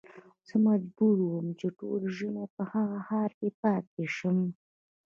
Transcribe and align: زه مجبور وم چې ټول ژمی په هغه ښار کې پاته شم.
زه 0.47 0.55
مجبور 0.67 1.17
وم 1.21 1.47
چې 1.59 1.67
ټول 1.79 2.01
ژمی 2.17 2.45
په 2.55 2.63
هغه 2.73 2.97
ښار 3.07 3.31
کې 3.39 3.49
پاته 3.61 4.03
شم. 4.15 4.37